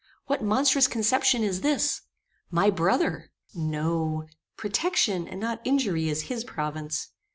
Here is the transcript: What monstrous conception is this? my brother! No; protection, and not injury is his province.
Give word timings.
What 0.25 0.41
monstrous 0.41 0.87
conception 0.87 1.43
is 1.43 1.61
this? 1.61 2.01
my 2.49 2.71
brother! 2.71 3.29
No; 3.53 4.25
protection, 4.57 5.27
and 5.27 5.39
not 5.39 5.61
injury 5.63 6.09
is 6.09 6.23
his 6.23 6.43
province. 6.43 7.09